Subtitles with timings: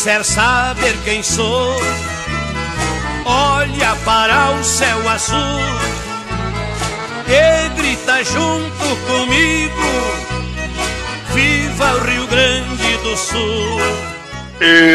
[0.00, 1.76] quiser saber quem sou,
[3.26, 5.60] olha para o céu azul
[7.28, 9.74] e grita junto comigo:
[11.34, 13.78] Viva o Rio Grande do Sul!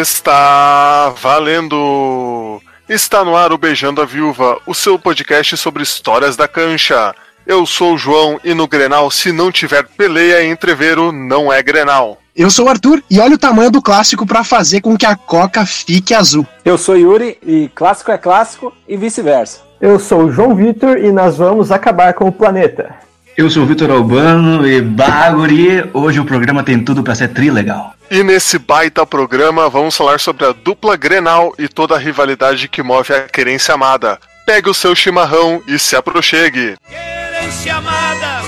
[0.01, 2.59] Está valendo!
[2.89, 7.13] Está no ar o Beijando a Viúva, o seu podcast sobre histórias da cancha.
[7.45, 11.61] Eu sou o João e no Grenal, se não tiver peleia e entreveiro, não é
[11.61, 12.24] Grenal.
[12.35, 15.15] Eu sou o Arthur e olha o tamanho do clássico para fazer com que a
[15.15, 16.45] Coca fique azul.
[16.65, 19.61] Eu sou Yuri e clássico é clássico e vice-versa.
[19.79, 22.93] Eu sou o João Vitor e nós vamos acabar com o planeta.
[23.37, 27.49] Eu sou o Vitor Albano e baguri, hoje o programa tem tudo para ser tri
[27.49, 27.93] legal.
[28.11, 32.83] E nesse baita programa vamos falar sobre a dupla Grenal e toda a rivalidade que
[32.83, 34.19] move a querência amada.
[34.45, 36.75] Pegue o seu chimarrão e se aproxegue.
[36.89, 38.41] Querência amada,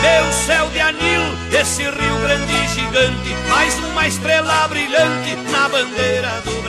[0.00, 1.22] meu céu de anil,
[1.60, 3.33] esse Rio Grande gigante,
[4.06, 6.63] estrela brilhante na bandeira do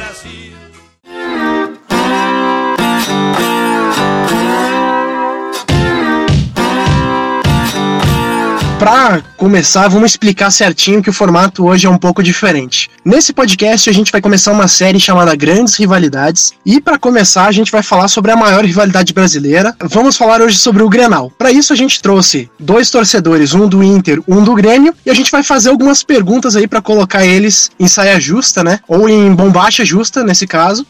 [8.86, 12.88] Para começar, vamos explicar certinho que o formato hoje é um pouco diferente.
[13.04, 16.54] Nesse podcast, a gente vai começar uma série chamada Grandes Rivalidades.
[16.64, 19.76] E para começar, a gente vai falar sobre a maior rivalidade brasileira.
[19.82, 21.32] Vamos falar hoje sobre o Grenal.
[21.36, 24.94] Para isso, a gente trouxe dois torcedores, um do Inter, um do Grêmio.
[25.04, 28.80] E a gente vai fazer algumas perguntas aí para colocar eles em saia justa, né?
[28.88, 30.86] Ou em bombacha justa, nesse caso.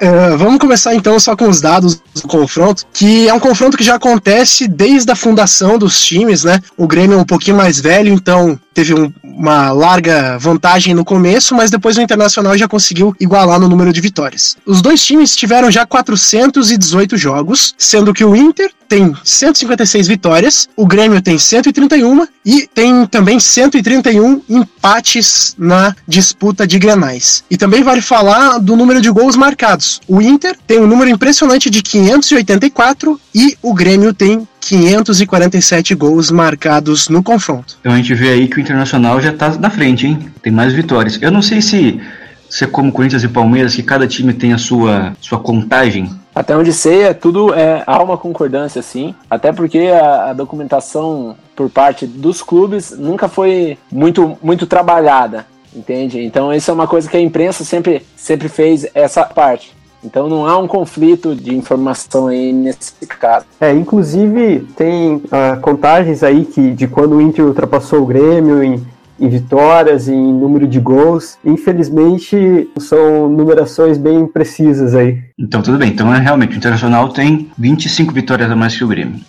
[0.00, 3.82] uh, vamos começar então só com os dados do confronto, que é um confronto que
[3.82, 5.39] já acontece desde a fundação
[5.78, 6.60] dos times, né?
[6.76, 11.54] O Grêmio é um pouquinho mais velho, então teve um, uma larga vantagem no começo,
[11.54, 14.56] mas depois o Internacional já conseguiu igualar no número de vitórias.
[14.64, 20.84] Os dois times tiveram já 418 jogos, sendo que o Inter tem 156 vitórias, o
[20.84, 27.44] Grêmio tem 131 e tem também 131 empates na disputa de granais.
[27.48, 30.00] E também vale falar do número de gols marcados.
[30.08, 37.08] O Inter tem um número impressionante de 584 e o Grêmio tem 547 gols marcados
[37.08, 37.76] no confronto.
[37.80, 40.18] Então a gente vê aí que o Internacional já tá na frente, hein?
[40.42, 41.16] Tem mais vitórias.
[41.22, 42.00] Eu não sei se,
[42.48, 46.10] se é como Corinthians e Palmeiras, que cada time tem a sua, sua contagem.
[46.34, 49.14] Até onde sei, é tudo é, há uma concordância, sim.
[49.28, 56.22] Até porque a, a documentação por parte dos clubes nunca foi muito, muito trabalhada, entende?
[56.22, 59.74] Então isso é uma coisa que a imprensa sempre, sempre fez essa parte.
[60.02, 63.44] Então não há um conflito de informação aí nesse caso.
[63.60, 68.82] É, inclusive tem uh, contagens aí que de quando o Inter ultrapassou o Grêmio em,
[69.20, 71.38] em vitórias, em número de gols.
[71.44, 75.18] Infelizmente são numerações bem precisas aí.
[75.38, 78.88] Então tudo bem, então é realmente o Internacional tem 25 vitórias a mais que o
[78.88, 79.20] Grêmio.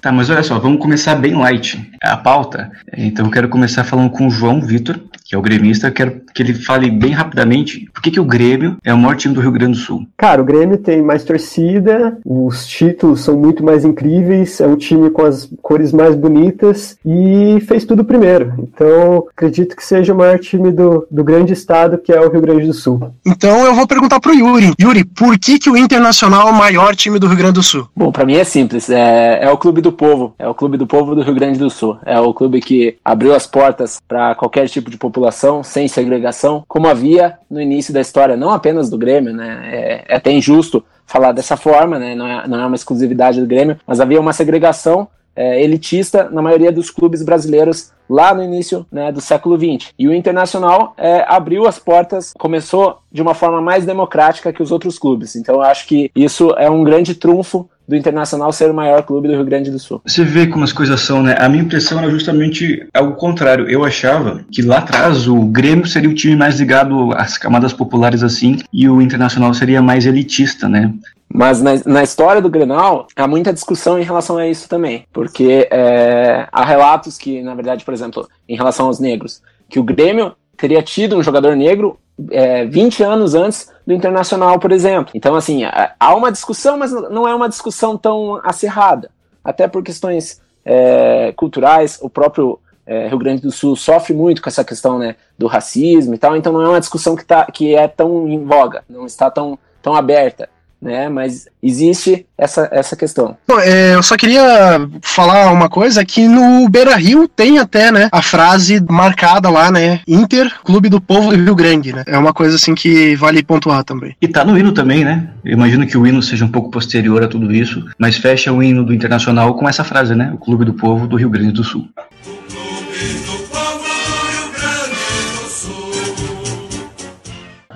[0.00, 2.70] Tá, mas olha só, vamos começar bem light a pauta.
[2.96, 6.20] Então eu quero começar falando com o João Vitor, que é o gremista, eu quero
[6.34, 9.40] que ele fale bem rapidamente por que, que o Grêmio é o maior time do
[9.40, 10.06] Rio Grande do Sul.
[10.16, 15.10] Cara, o Grêmio tem mais torcida, os títulos são muito mais incríveis, é um time
[15.10, 18.54] com as cores mais bonitas e fez tudo primeiro.
[18.58, 22.40] Então, acredito que seja o maior time do, do grande estado que é o Rio
[22.40, 23.10] Grande do Sul.
[23.24, 24.72] Então eu vou perguntar pro Yuri.
[24.80, 27.88] Yuri, por que, que o Internacional é o maior time do Rio Grande do Sul?
[27.96, 30.86] Bom, para mim é simples, é, é o clube do povo, é o clube do
[30.86, 31.98] povo do Rio Grande do Sul.
[32.04, 35.15] É o clube que abriu as portas para qualquer tipo de população,
[35.62, 39.60] sem segregação, como havia no início da história, não apenas do Grêmio, né?
[39.64, 42.14] É, é até injusto falar dessa forma, né?
[42.14, 46.40] Não é, não é uma exclusividade do Grêmio, mas havia uma segregação é, elitista na
[46.40, 49.92] maioria dos clubes brasileiros lá no início né, do século XX.
[49.98, 54.72] E o Internacional é, abriu as portas, começou de uma forma mais democrática que os
[54.72, 55.36] outros clubes.
[55.36, 59.28] Então eu acho que isso é um grande trunfo do Internacional ser o maior clube
[59.28, 60.00] do Rio Grande do Sul.
[60.04, 61.36] Você vê como as coisas são, né?
[61.38, 63.68] A minha impressão era justamente algo contrário.
[63.68, 68.22] Eu achava que lá atrás o Grêmio seria o time mais ligado às camadas populares
[68.22, 70.92] assim e o Internacional seria mais elitista, né?
[71.28, 75.04] Mas na, na, história do Grenal, há muita discussão em relação a isso também.
[75.12, 79.82] Porque é, há relatos que, na verdade, por exemplo, em relação aos negros, que o
[79.82, 81.98] Grêmio teria tido um jogador negro
[82.30, 85.12] é, 20 anos antes do Internacional, por exemplo.
[85.14, 85.62] Então, assim,
[85.98, 89.10] há uma discussão, mas não é uma discussão tão acirrada.
[89.44, 94.48] Até por questões é, culturais, o próprio é, Rio Grande do Sul sofre muito com
[94.48, 97.74] essa questão né, do racismo e tal, então não é uma discussão que, tá, que
[97.74, 100.48] é tão em voga, não está tão, tão aberta
[100.80, 101.08] né?
[101.08, 103.36] Mas existe essa, essa questão.
[103.46, 108.08] Bom, é, eu só queria falar uma coisa que no Beira Rio tem até, né,
[108.12, 110.00] a frase marcada lá, né?
[110.06, 112.04] Inter, Clube do Povo do Rio Grande, né?
[112.06, 114.14] É uma coisa assim que vale pontuar também.
[114.20, 115.28] E tá no hino também, né?
[115.44, 118.62] Eu imagino que o hino seja um pouco posterior a tudo isso, mas fecha o
[118.62, 120.30] hino do Internacional com essa frase, né?
[120.34, 121.88] O Clube do Povo do Rio Grande do Sul.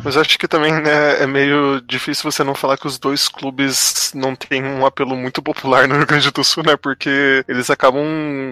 [0.05, 4.12] Mas acho que também né, é meio difícil você não falar que os dois clubes
[4.14, 6.76] não têm um apelo muito popular no Rio Grande do Sul, né?
[6.76, 8.05] Porque eles acabam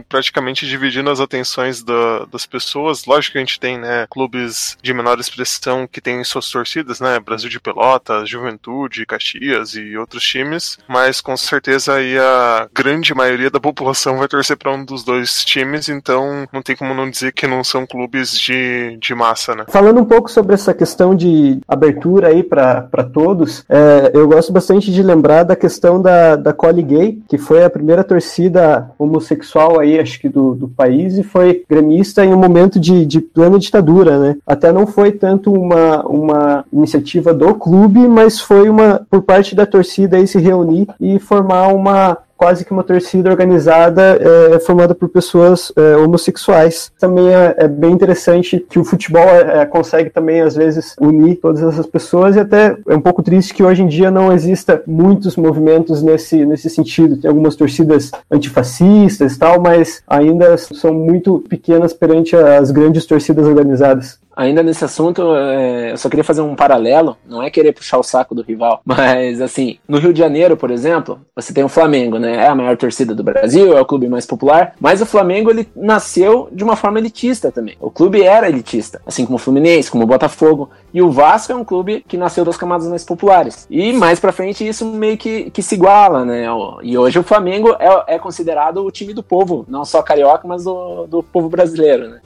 [0.09, 3.05] praticamente dividindo as atenções da, das pessoas.
[3.07, 7.19] Lógico que a gente tem, né, clubes de menor expressão que têm suas torcidas, né?
[7.21, 10.79] Brasil de Pelotas, Juventude, Caxias e outros times.
[10.89, 15.45] Mas com certeza aí a grande maioria da população vai torcer para um dos dois
[15.45, 19.65] times, então não tem como não dizer que não são clubes de, de massa, né?
[19.69, 24.93] Falando um pouco sobre essa questão de abertura aí para todos, é, eu gosto bastante
[24.93, 29.99] de lembrar da questão da, da Coli Gay, que foi a primeira torcida homossexual aí,
[29.99, 34.19] acho que do, do país, e foi gremista em um momento de, de plena ditadura,
[34.19, 34.37] né?
[34.47, 39.67] Até não foi tanto uma, uma iniciativa do clube, mas foi uma por parte da
[39.67, 45.09] torcida aí se reunir e formar uma quase que uma torcida organizada é, formada por
[45.09, 46.93] pessoas é, homossexuais.
[46.99, 51.37] Também é, é, bem interessante que o futebol é, é, consegue também, às vezes, unir
[51.37, 54.81] todas essas pessoas e até é um pouco triste que hoje em dia não exista
[54.87, 57.17] muitos movimentos nesse, nesse sentido.
[57.17, 63.47] Tem algumas torcidas antifascistas e tal, mas ainda são muito pequenas perante as grandes torcidas
[63.47, 67.99] organizadas ainda nesse assunto, é, eu só queria fazer um paralelo, não é querer puxar
[67.99, 71.69] o saco do rival, mas assim, no Rio de Janeiro, por exemplo, você tem o
[71.69, 72.37] Flamengo, né?
[72.37, 75.69] É a maior torcida do Brasil, é o clube mais popular, mas o Flamengo ele
[75.75, 77.77] nasceu de uma forma elitista também.
[77.81, 81.57] O clube era elitista, assim como o Fluminense, como o Botafogo, e o Vasco é
[81.57, 83.67] um clube que nasceu das camadas mais populares.
[83.69, 86.47] E mais pra frente isso meio que, que se iguala, né?
[86.83, 90.63] E hoje o Flamengo é, é considerado o time do povo, não só carioca, mas
[90.63, 92.21] do, do povo brasileiro, né?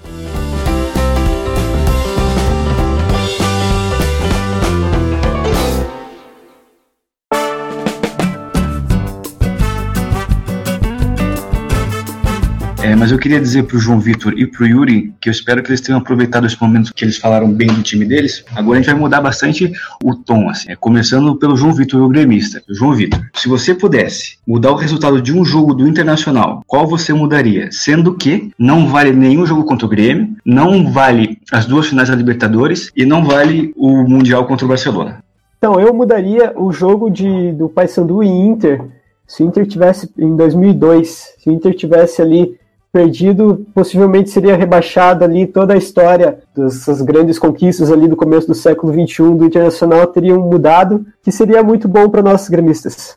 [13.02, 15.60] Mas eu queria dizer para o João Vitor e para o Yuri que eu espero
[15.60, 18.44] que eles tenham aproveitado esse momento que eles falaram bem do time deles.
[18.54, 19.72] Agora a gente vai mudar bastante
[20.04, 22.62] o tom, assim, é, começando pelo João Vitor, o gremista.
[22.68, 27.12] João Vitor, se você pudesse mudar o resultado de um jogo do Internacional, qual você
[27.12, 27.72] mudaria?
[27.72, 32.14] Sendo que não vale nenhum jogo contra o Grêmio, não vale as duas finais da
[32.14, 35.24] Libertadores e não vale o Mundial contra o Barcelona.
[35.58, 38.80] Então, eu mudaria o jogo de, do Paysandu e Inter
[39.26, 42.58] se o Inter tivesse em 2002, se o Inter tivesse ali
[42.92, 48.54] perdido, possivelmente seria rebaixado ali toda a história dessas grandes conquistas ali do começo do
[48.54, 53.14] século XXI do Internacional teriam mudado, que seria muito bom para nossos gremistas.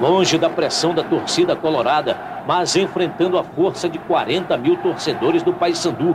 [0.00, 2.16] Longe da pressão da torcida colorada,
[2.46, 6.14] mas enfrentando a força de 40 mil torcedores do Paysandu.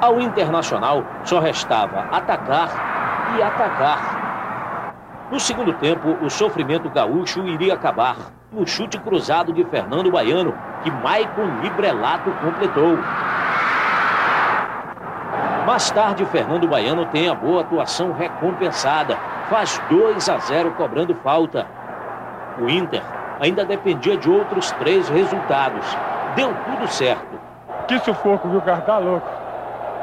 [0.00, 5.28] Ao Internacional só restava atacar e atacar.
[5.32, 10.90] No segundo tempo, o sofrimento gaúcho iria acabar no chute cruzado de Fernando Baiano, que
[10.90, 12.98] Maicon Librelato completou.
[15.66, 19.16] Mais tarde, Fernando Baiano tem a boa atuação recompensada.
[19.48, 21.66] Faz 2 a 0 cobrando falta.
[22.58, 23.02] O Inter
[23.40, 25.84] ainda dependia de outros três resultados.
[26.34, 27.38] Deu tudo certo.
[27.86, 28.80] Que sufoco, viu, cara?
[28.80, 29.28] Tá louco.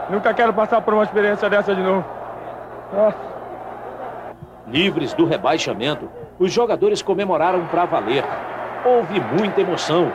[0.09, 2.05] Nunca quero passar por uma experiência dessa de novo.
[2.93, 3.17] Nossa.
[4.67, 8.23] Livres do rebaixamento, os jogadores comemoraram para valer.
[8.85, 10.11] Houve muita emoção.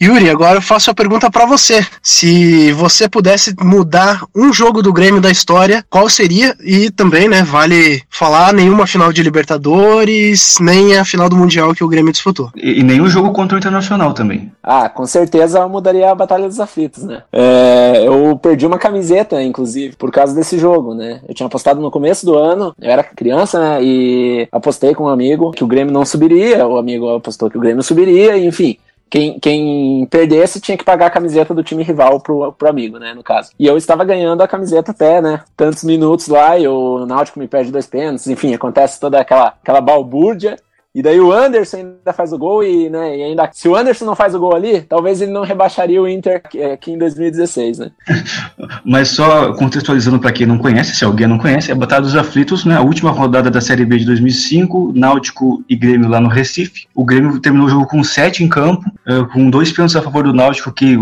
[0.00, 1.84] Yuri, agora eu faço a pergunta para você.
[2.00, 6.54] Se você pudesse mudar um jogo do Grêmio da história, qual seria?
[6.64, 11.82] E também, né, vale falar nenhuma final de Libertadores, nem a final do Mundial que
[11.82, 12.50] o Grêmio disputou.
[12.54, 14.52] E, e nenhum jogo contra o Internacional também.
[14.62, 17.24] Ah, com certeza eu mudaria a Batalha dos Aflitos, né?
[17.32, 21.20] É, eu perdi uma camiseta, inclusive, por causa desse jogo, né?
[21.28, 23.82] Eu tinha apostado no começo do ano, eu era criança, né?
[23.82, 27.60] E apostei com um amigo que o Grêmio não subiria, o amigo apostou que o
[27.60, 28.78] Grêmio subiria, enfim
[29.10, 33.14] quem, quem perdesse tinha que pagar a camiseta do time rival pro, pro amigo, né,
[33.14, 33.50] no caso.
[33.58, 37.48] E eu estava ganhando a camiseta até, né, tantos minutos lá, e o Náutico me
[37.48, 40.56] perde dois pênaltis, enfim, acontece toda aquela, aquela balbúrdia.
[40.94, 44.06] E daí o Anderson ainda faz o gol e, né, e ainda se o Anderson
[44.06, 46.42] não faz o gol ali, talvez ele não rebaixaria o Inter
[46.72, 47.90] aqui em 2016, né?
[48.84, 52.64] Mas só contextualizando para quem não conhece, se alguém não conhece, é Batalha dos Aflitos,
[52.64, 56.86] né, a última rodada da Série B de 2005, Náutico e Grêmio lá no Recife.
[56.94, 60.24] O Grêmio terminou o jogo com sete em campo, eh, com dois pênaltis a favor
[60.24, 60.96] do Náutico que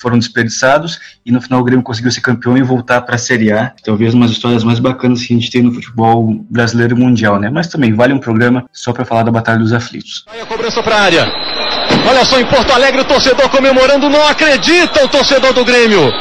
[0.00, 3.52] foram desperdiçados e no final o Grêmio conseguiu ser campeão e voltar para a Série
[3.52, 3.72] A.
[3.84, 7.48] Talvez umas histórias mais bacanas que a gente tem no futebol brasileiro e mundial, né?
[7.48, 10.24] Mas também vale um programa só para falar da Batalha dos Aflitos.
[10.32, 11.32] Aí a cobrança para área.
[12.08, 16.12] Olha só em Porto Alegre o torcedor comemorando, não acredita o torcedor do Grêmio.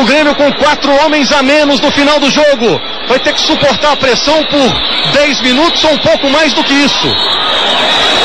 [0.00, 2.80] O Grêmio com quatro homens a menos no final do jogo.
[3.08, 6.72] Vai ter que suportar a pressão por 10 minutos ou um pouco mais do que
[6.72, 7.08] isso.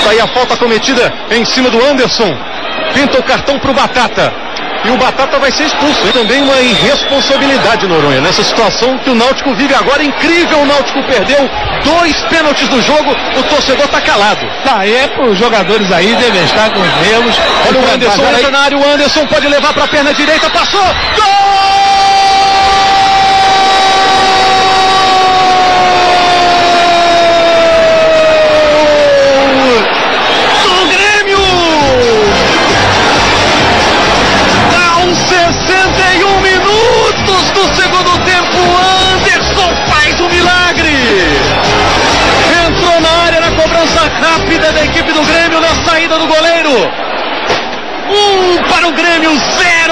[0.04, 2.36] Tá aí a falta cometida em cima do Anderson.
[2.94, 4.49] Pinta o cartão pro Batata.
[4.86, 6.08] E o Batata vai ser expulso.
[6.08, 10.04] E também uma irresponsabilidade, Noronha, nessa situação que o Náutico vive agora.
[10.04, 11.50] Incrível, o Náutico perdeu
[11.84, 13.12] dois pênaltis do jogo.
[13.38, 14.46] O torcedor tá calado.
[14.64, 17.36] Tá, é para os jogadores aí devem estar com os nervos.
[17.68, 18.78] Olha o Anderson entra na área.
[18.78, 20.50] O Anderson pode levar para a perna direita.
[20.50, 20.82] Passou.
[21.16, 21.80] Gol!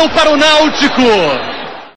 [0.09, 1.01] Para o Náutico.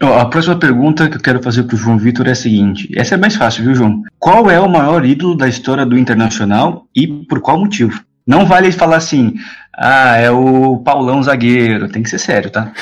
[0.00, 2.88] A próxima pergunta que eu quero fazer pro João Vitor é a seguinte.
[2.96, 4.02] Essa é mais fácil, viu, João?
[4.18, 8.00] Qual é o maior ídolo da história do Internacional e por qual motivo?
[8.26, 9.34] Não vale falar assim,
[9.76, 11.88] ah, é o Paulão zagueiro.
[11.88, 12.72] Tem que ser sério, tá?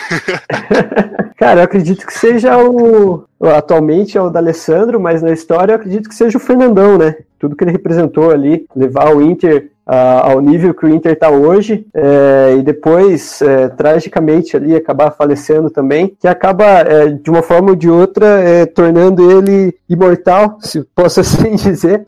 [1.38, 3.24] Cara, eu acredito que seja o.
[3.40, 7.14] Atualmente é o da Alessandro, mas na história eu acredito que seja o Fernandão, né?
[7.38, 11.86] Tudo que ele representou ali, levar o Inter ao nível que o Inter está hoje,
[11.94, 17.70] é, e depois, é, tragicamente, ali acabar falecendo também, que acaba, é, de uma forma
[17.70, 22.06] ou de outra, é, tornando ele imortal, se posso assim dizer.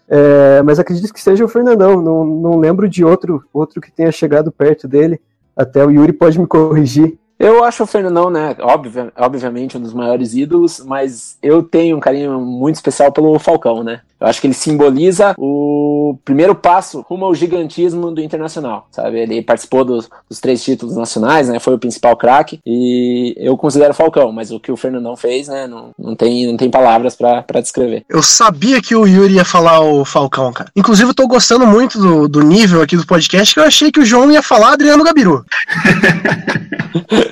[0.65, 4.53] Mas acredito que seja o Fernandão, não, não lembro de outro, outro que tenha chegado
[4.53, 5.19] perto dele.
[5.57, 7.19] Até o Yuri pode me corrigir.
[7.41, 12.01] Eu acho o Fernandão, né, obvia, obviamente um dos maiores ídolos, mas eu tenho um
[12.01, 14.03] carinho muito especial pelo Falcão, né?
[14.21, 19.19] Eu acho que ele simboliza o primeiro passo rumo ao gigantismo do Internacional, sabe?
[19.19, 21.59] Ele participou dos, dos três títulos nacionais, né?
[21.59, 25.49] Foi o principal craque e eu considero o Falcão, mas o que o Fernandão fez,
[25.49, 25.67] né?
[25.67, 28.05] Não, não, tem, não tem palavras pra pra descrever.
[28.11, 30.71] Eu sabia que o Yuri ia falar o Falcão, cara.
[30.77, 34.01] Inclusive, eu tô gostando muito do, do nível aqui do podcast, que eu achei que
[34.01, 35.43] o João ia falar Adriano Gabiru.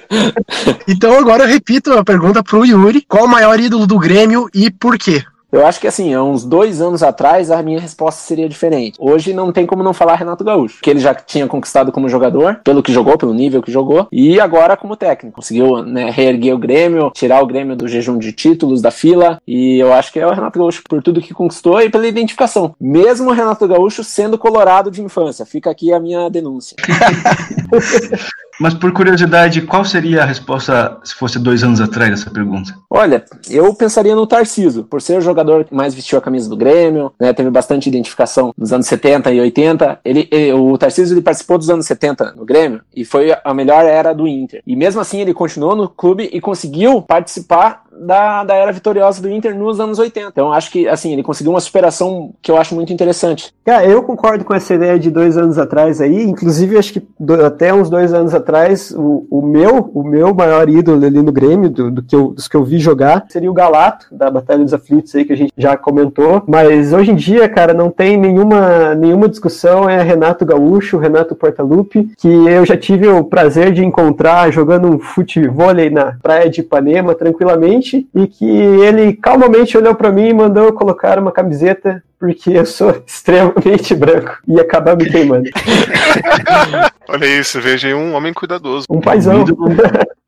[0.87, 4.71] então agora eu repito a pergunta pro Yuri: qual o maior ídolo do Grêmio e
[4.71, 5.25] por quê?
[5.51, 8.99] Eu acho que assim, há uns dois anos atrás a minha resposta seria diferente.
[9.01, 12.61] Hoje não tem como não falar Renato Gaúcho, que ele já tinha conquistado como jogador,
[12.63, 15.37] pelo que jogou, pelo nível que jogou, e agora como técnico.
[15.37, 19.79] Conseguiu né, reerguer o Grêmio, tirar o Grêmio do jejum de títulos da fila, e
[19.79, 22.75] eu acho que é o Renato Gaúcho por tudo que conquistou e pela identificação.
[22.79, 25.47] Mesmo o Renato Gaúcho sendo colorado de infância.
[25.47, 26.77] Fica aqui a minha denúncia.
[28.59, 32.75] Mas por curiosidade, qual seria a resposta se fosse dois anos atrás dessa pergunta?
[32.91, 36.57] Olha, eu pensaria no Tarciso, por ser o jogador que mais vestiu a camisa do
[36.57, 40.01] Grêmio, né, teve bastante identificação nos anos 70 e 80.
[40.05, 43.85] Ele, ele, o Tarciso ele participou dos anos 70 no Grêmio e foi a melhor
[43.85, 44.63] era do Inter.
[44.67, 49.31] E mesmo assim ele continuou no clube e conseguiu participar da, da era vitoriosa do
[49.31, 50.29] Inter nos anos 80.
[50.29, 53.53] Então acho que assim, ele conseguiu uma superação que eu acho muito interessante.
[53.65, 57.45] Cara, eu concordo com essa ideia de dois anos atrás aí, inclusive acho que do,
[57.45, 61.69] até uns dois anos atrás, o, o, meu o meu maior ídolo ali no Grêmio,
[61.69, 64.75] do, do, que eu, dos que eu vi jogar, seria o Galato, da Batalha dos
[64.75, 68.95] Aflitos aí, que a gente já comentou, mas hoje em dia, cara, não tem nenhuma,
[68.95, 74.51] nenhuma discussão, é Renato Gaúcho, Renato Portaluppi, que eu já tive o prazer de encontrar
[74.51, 80.29] jogando um futebol na praia de Ipanema, tranquilamente, e que ele calmamente olhou para mim
[80.29, 85.49] e mandou eu colocar uma camiseta porque eu sou extremamente branco e acabar me queimando.
[87.09, 88.87] Olha isso, veja aí um homem cuidadoso.
[88.91, 89.39] Um paizão.
[89.39, 89.69] Um ídolo,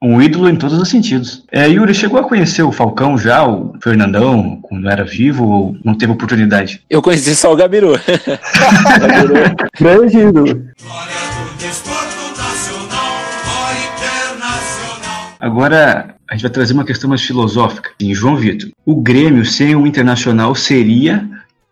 [0.02, 1.44] um ídolo em todos os sentidos.
[1.52, 5.94] É, Yuri, chegou a conhecer o Falcão já, o Fernandão, quando era vivo, ou não
[5.94, 6.82] teve oportunidade?
[6.88, 7.92] Eu conheci só o Gabiru.
[8.98, 9.56] Gabiru.
[9.78, 10.62] Grande ídolo.
[15.38, 17.90] Agora, a gente vai trazer uma questão mais filosófica.
[17.98, 21.28] Em João Vitor, o Grêmio sem o Internacional seria.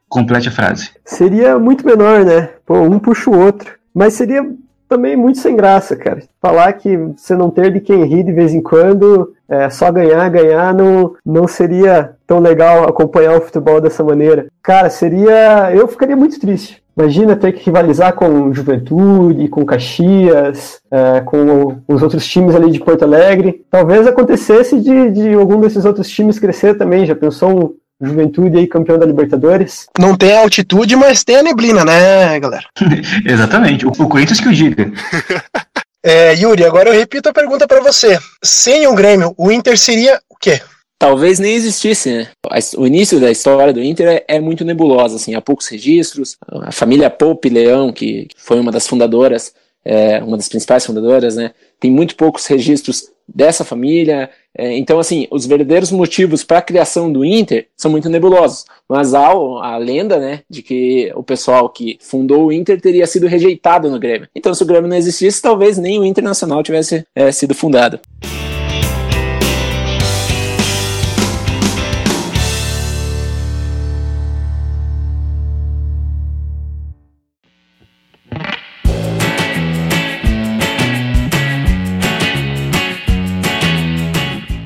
[0.09, 0.91] Complete a frase.
[1.05, 2.51] Seria muito menor, né?
[2.67, 3.75] Pô, um puxa o outro.
[3.95, 4.45] Mas seria
[4.89, 6.23] também muito sem graça, cara.
[6.41, 10.29] Falar que você não ter de quem rir de vez em quando, é, só ganhar,
[10.29, 14.47] ganhar, não, não seria tão legal acompanhar o futebol dessa maneira.
[14.61, 15.71] Cara, seria.
[15.73, 16.83] Eu ficaria muito triste.
[16.99, 22.81] Imagina ter que rivalizar com Juventude, com Caxias, é, com os outros times ali de
[22.81, 23.65] Porto Alegre.
[23.71, 27.07] Talvez acontecesse de, de algum desses outros times crescer também.
[27.07, 29.87] Já pensou um Juventude aí campeão da Libertadores?
[29.97, 32.65] Não tem altitude, mas tem a neblina, né, galera?
[33.25, 33.87] Exatamente.
[33.87, 34.91] O, o Corinthians que o diga.
[36.01, 38.19] É, Yuri, agora eu repito a pergunta para você.
[38.43, 40.61] Sem o Grêmio, o Inter seria o quê?
[40.99, 42.29] Talvez nem existisse, né?
[42.77, 46.37] O início da história do Inter é, é, muito nebulosa, assim, há poucos registros.
[46.47, 51.53] A família Poupe Leão, que foi uma das fundadoras, é, uma das principais fundadoras, né?
[51.79, 54.29] Tem muito poucos registros dessa família.
[54.57, 58.65] É, então, assim, os verdadeiros motivos para a criação do Inter são muito nebulosos.
[58.89, 63.29] Mas há a lenda, né, de que o pessoal que fundou o Inter teria sido
[63.29, 64.29] rejeitado no Grêmio.
[64.35, 68.01] Então, se o Grêmio não existisse, talvez nem o Internacional tivesse é, sido fundado.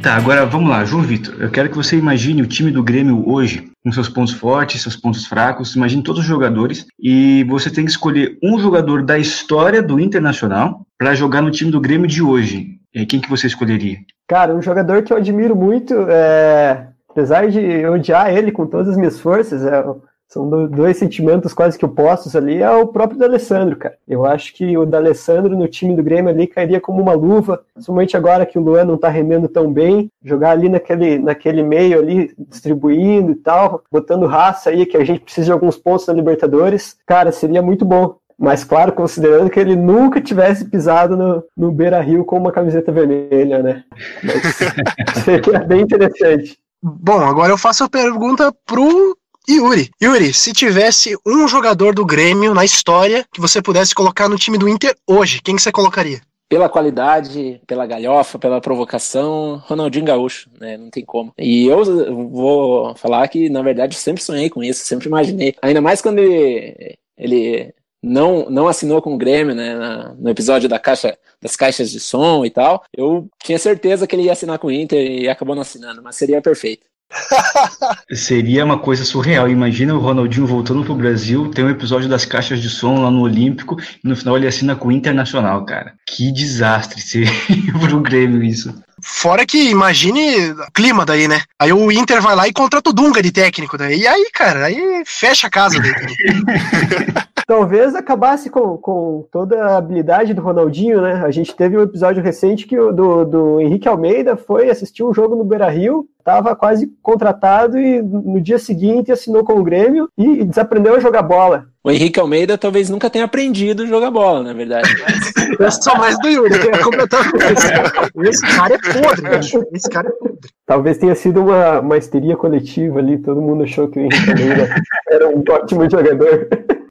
[0.03, 1.37] Tá, agora vamos lá, João Vitor.
[1.39, 4.97] Eu quero que você imagine o time do Grêmio hoje, com seus pontos fortes, seus
[4.97, 5.77] pontos fracos.
[5.77, 10.85] Imagine todos os jogadores e você tem que escolher um jogador da história do Internacional
[10.99, 12.81] para jogar no time do Grêmio de hoje.
[13.09, 13.99] Quem que você escolheria?
[14.27, 16.89] Cara, um jogador que eu admiro muito, é...
[17.09, 19.85] apesar de odiar ele com todas as minhas forças, é
[20.33, 23.99] são dois sentimentos quase que opostos ali, é o próprio D'Alessandro, cara.
[24.09, 28.17] Eu acho que o D'Alessandro no time do Grêmio ali cairia como uma luva, principalmente
[28.17, 32.33] agora que o Luan não tá rendendo tão bem, jogar ali naquele, naquele meio ali,
[32.49, 36.97] distribuindo e tal, botando raça aí, que a gente precisa de alguns pontos na Libertadores,
[37.07, 38.17] cara, seria muito bom.
[38.39, 42.91] Mas claro, considerando que ele nunca tivesse pisado no, no Beira Rio com uma camiseta
[42.91, 43.85] vermelha, né?
[44.25, 44.43] Mas
[45.25, 46.59] seria bem interessante.
[46.83, 49.15] Bom, agora eu faço a pergunta pro
[49.49, 54.37] Yuri, Yuri, se tivesse um jogador do Grêmio na história que você pudesse colocar no
[54.37, 56.21] time do Inter hoje, quem que você colocaria?
[56.49, 60.77] Pela qualidade, pela galhofa, pela provocação, Ronaldinho Gaúcho, né?
[60.77, 61.33] Não tem como.
[61.39, 61.83] E eu
[62.29, 65.55] vou falar que, na verdade, sempre sonhei com isso, sempre imaginei.
[65.63, 69.75] Ainda mais quando ele, ele não, não assinou com o Grêmio, né?
[69.75, 72.85] Na, no episódio da caixa, das caixas de som e tal.
[72.95, 76.17] Eu tinha certeza que ele ia assinar com o Inter e acabou não assinando, mas
[76.17, 76.87] seria perfeito.
[78.13, 79.49] Seria uma coisa surreal.
[79.49, 83.23] Imagina o Ronaldinho voltando pro Brasil, tem um episódio das caixas de som lá no
[83.23, 85.95] Olímpico, e no final ele assina com o Internacional, cara.
[86.07, 87.31] Que desastre seria
[87.81, 88.75] pro Grêmio isso.
[89.03, 91.43] Fora que imagine o clima daí, né?
[91.59, 94.01] Aí o Inter vai lá e contrata o Dunga de técnico daí.
[94.01, 95.93] E aí, cara, aí fecha a casa daí.
[97.47, 101.23] Talvez acabasse com, com toda a habilidade do Ronaldinho, né?
[101.25, 105.13] A gente teve um episódio recente que o do, do Henrique Almeida foi assistir um
[105.13, 110.09] jogo no Beira Rio, estava quase contratado e no dia seguinte assinou com o Grêmio
[110.17, 111.67] e desaprendeu a jogar bola.
[111.85, 114.89] O Henrique Almeida talvez nunca tenha aprendido a jogar bola, na verdade.
[115.03, 115.59] Mas...
[115.59, 119.65] Eu sou mais do Yuri, eu ia completar com Esse cara é podre, bicho.
[119.73, 120.39] Esse cara é podre.
[120.65, 124.75] Talvez tenha sido uma, uma histeria coletiva ali, todo mundo achou que o Henrique Almeida
[125.11, 126.49] era um ótimo jogador.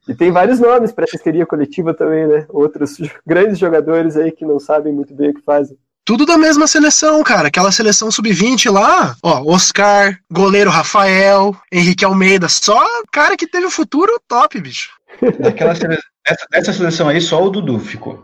[0.08, 2.46] E tem vários nomes para essa histeria coletiva também, né?
[2.50, 5.78] Outros grandes jogadores aí que não sabem muito bem o que fazem.
[6.04, 7.48] Tudo da mesma seleção, cara.
[7.48, 13.68] Aquela seleção sub-20 lá, ó, Oscar, goleiro Rafael, Henrique Almeida, só cara que teve o
[13.68, 14.90] um futuro top, bicho.
[15.40, 15.98] Daquela sele...
[16.26, 18.24] Essa, dessa seleção aí, só o Dudu ficou.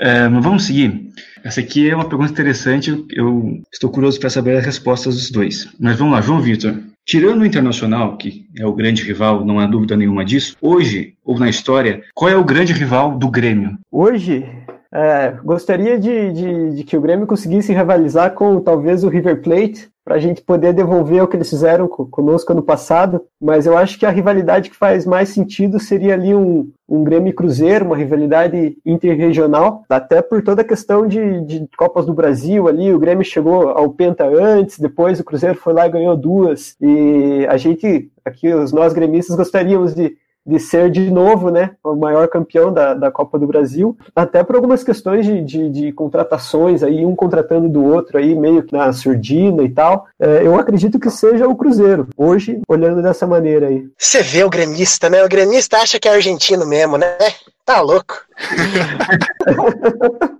[0.00, 1.10] É, mas vamos seguir.
[1.44, 3.04] Essa aqui é uma pergunta interessante.
[3.10, 5.68] Eu estou curioso para saber as respostas dos dois.
[5.78, 6.74] Mas vamos lá, João Vitor.
[7.06, 11.38] Tirando o Internacional, que é o grande rival, não há dúvida nenhuma disso, hoje, ou
[11.38, 13.76] na história, qual é o grande rival do Grêmio?
[13.90, 14.46] Hoje,
[14.92, 19.89] é, gostaria de, de, de, que o Grêmio conseguisse rivalizar com talvez o River Plate,
[20.10, 23.96] para a gente poder devolver o que eles fizeram conosco ano passado, mas eu acho
[23.96, 28.76] que a rivalidade que faz mais sentido seria ali um, um Grêmio Cruzeiro, uma rivalidade
[28.84, 33.68] interregional, até por toda a questão de, de Copas do Brasil ali, o Grêmio chegou
[33.68, 38.52] ao Penta antes, depois o Cruzeiro foi lá e ganhou duas, e a gente, aqui
[38.52, 43.10] os nós gremistas gostaríamos de de ser de novo né, o maior campeão da, da
[43.10, 47.84] Copa do Brasil, até por algumas questões de, de, de contratações, aí um contratando do
[47.84, 50.06] outro, aí meio que na surdina e tal.
[50.18, 53.86] É, eu acredito que seja o Cruzeiro, hoje, olhando dessa maneira aí.
[53.98, 55.22] Você vê o gremista, né?
[55.24, 57.16] O gremista acha que é argentino mesmo, né?
[57.64, 58.14] Tá louco.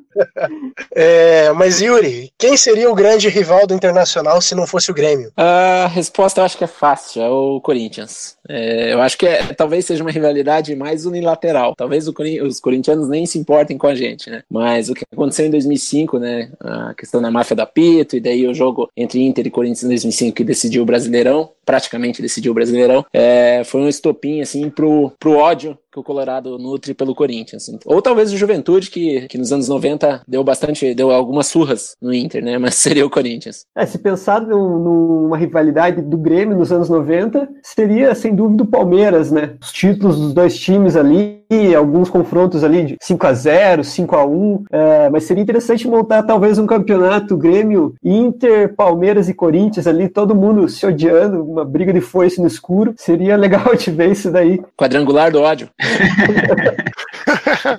[0.93, 5.33] É, mas Yuri, quem seria o grande rival do Internacional se não fosse o Grêmio?
[5.37, 8.37] A resposta eu acho que é fácil, é o Corinthians.
[8.49, 11.75] É, eu acho que é, talvez seja uma rivalidade mais unilateral.
[11.77, 14.43] Talvez o, os corintianos nem se importem com a gente, né?
[14.51, 16.51] Mas o que aconteceu em 2005, né?
[16.61, 19.89] A questão da máfia da Pito e daí o jogo entre Inter e Corinthians em
[19.89, 25.13] 2005 que decidiu o Brasileirão, praticamente decidiu o Brasileirão, é, foi um estopim assim pro,
[25.19, 27.71] pro ódio que o Colorado nutre pelo Corinthians.
[27.85, 32.15] Ou talvez o Juventude, que, que nos anos 90 deu bastante, deu algumas surras no
[32.15, 32.59] Inter, né?
[32.59, 33.67] Mas seria o Corinthians.
[33.75, 39.31] É, se pensar numa rivalidade do Grêmio nos anos 90, seria sem dúvida o Palmeiras,
[39.31, 39.57] né?
[39.61, 41.40] Os títulos dos dois times ali,
[41.75, 46.23] alguns confrontos ali de 5 a 0 5 a 1 é, mas seria interessante montar
[46.23, 51.93] talvez um campeonato Grêmio, Inter, Palmeiras e Corinthians ali, todo mundo se odiando, uma briga
[51.93, 52.95] de foice no escuro.
[52.97, 54.61] Seria legal de ver isso daí.
[54.77, 55.69] Quadrangular do ódio.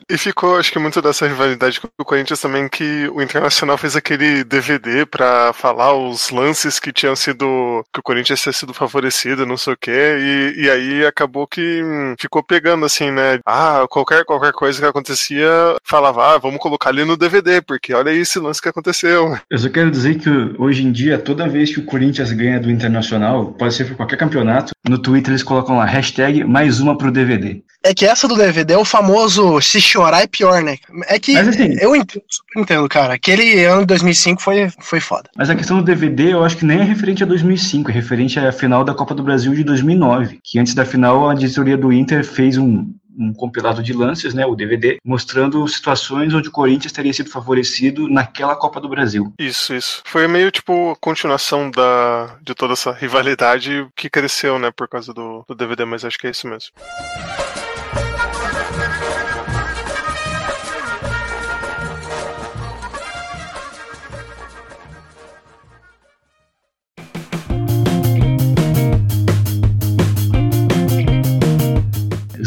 [0.10, 3.96] e ficou, acho que, muito dessa rivalidade com o Corinthians também, que o Internacional fez
[3.96, 7.84] aquele DVD para falar os lances que tinham sido.
[7.94, 11.82] que o Corinthians tinha sido favorecido, não sei o quê, e, e aí acabou que
[11.84, 13.40] hum, ficou pegando assim, né?
[13.46, 15.50] Ah, qualquer, qualquer coisa que acontecia,
[15.84, 19.38] falava, ah, vamos colocar ali no DVD, porque olha esse lance que aconteceu.
[19.50, 22.72] Eu só quero dizer que hoje em dia, toda vez que o Corinthians ganha do
[22.72, 27.12] Internacional, pode ser por qualquer campeonato, no Twitter eles colocam lá, hashtag mais uma pro
[27.12, 27.62] DVD.
[27.84, 30.78] É que essa do DVD é o famoso se chorar é pior, né?
[31.08, 32.24] É que Mas, assim, eu entendo,
[32.56, 33.16] entendo, cara.
[33.16, 35.30] Aquele ano de 2005 foi, foi foda.
[35.36, 38.40] Mas a questão do DVD eu acho que nem é referente a 2005, é referente
[38.40, 41.92] à final da Copa do Brasil de 2009, que antes da final a diretoria do
[41.92, 46.92] Inter fez um, um compilado de lances, né, o DVD, mostrando situações onde o Corinthians
[46.92, 49.34] teria sido favorecido naquela Copa do Brasil.
[49.40, 50.02] Isso, isso.
[50.06, 55.14] Foi meio tipo a continuação da, de toda essa rivalidade que cresceu, né, por causa
[55.14, 56.72] do, do DVD, mas acho que é isso mesmo.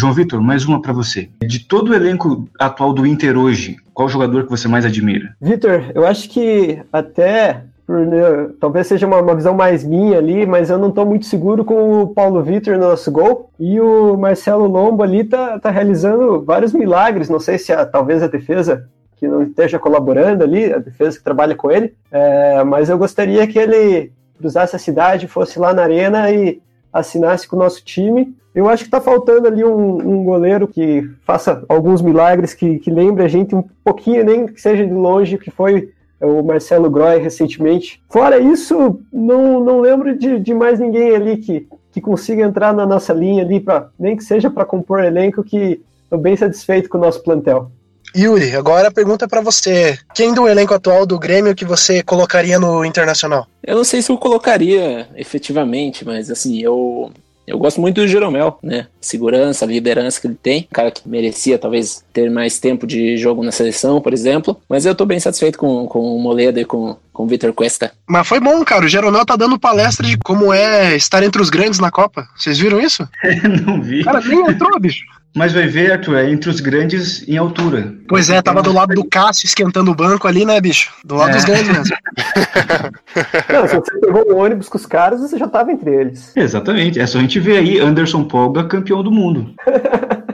[0.05, 1.31] João Vitor, mais uma para você.
[1.41, 5.35] De todo o elenco atual do Inter hoje, qual jogador que você mais admira?
[5.41, 10.77] Vitor, eu acho que até né, talvez seja uma, visão mais minha ali, mas eu
[10.77, 13.49] não estou muito seguro com o Paulo Vitor no nosso gol.
[13.59, 17.31] E o Marcelo Lombo ali tá, tá realizando vários milagres.
[17.31, 18.87] Não sei se a, talvez a defesa
[19.17, 23.47] que não esteja colaborando ali, a defesa que trabalha com ele, é, mas eu gostaria
[23.47, 26.61] que ele cruzasse a cidade, fosse lá na arena e
[26.95, 28.33] assinasse com o nosso time.
[28.55, 32.89] Eu acho que está faltando ali um, um, goleiro que faça alguns milagres, que, que
[32.89, 37.19] lembre a gente um pouquinho, nem que seja de longe, que foi o Marcelo Groy
[37.19, 38.01] recentemente.
[38.09, 42.87] Fora isso, não, não lembro de, de mais ninguém ali que, que consiga entrar na
[42.87, 46.97] nossa linha ali, pra, nem que seja para compor elenco, que estou bem satisfeito com
[46.97, 47.73] o nosso plantel.
[48.17, 49.99] Yuri, agora a pergunta para você.
[50.15, 53.47] Quem do elenco atual do Grêmio que você colocaria no Internacional?
[53.63, 57.13] Eu não sei se eu colocaria efetivamente, mas assim, eu
[57.47, 58.87] eu gosto muito do Jeromel, né?
[59.01, 60.67] Segurança, liderança que ele tem.
[60.71, 64.59] Um cara que merecia talvez ter mais tempo de jogo na seleção, por exemplo.
[64.69, 67.93] Mas eu tô bem satisfeito com, com o Moledo e com, com o Vitor Cuesta.
[68.07, 68.87] Mas foi bom, cara.
[68.87, 72.27] O Jeromel tá dando palestra de como é estar entre os grandes na Copa.
[72.35, 73.07] Vocês viram isso?
[73.67, 74.03] Não vi.
[74.05, 75.05] Cara, nem entrou, bicho.
[75.35, 77.93] Mas vai ver, Arthur, é entre os grandes em altura.
[78.09, 80.95] Pois é, tava do lado do Cássio esquentando o banco ali, né, bicho?
[81.05, 81.35] Do lado é.
[81.35, 81.97] dos grandes mesmo.
[83.53, 86.37] Não, se você pegou o ônibus com os caras, você já tava entre eles.
[86.37, 87.01] Exatamente.
[87.01, 89.53] É só a gente ver aí Anderson Polga, campeão do mundo.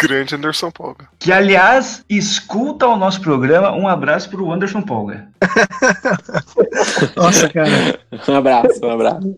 [0.00, 1.06] Grande Anderson Polga.
[1.18, 3.70] Que, aliás, escuta o nosso programa.
[3.70, 5.28] Um abraço pro Anderson Polga.
[7.16, 7.98] Nossa, cara.
[8.28, 9.36] Um abraço, um abraço.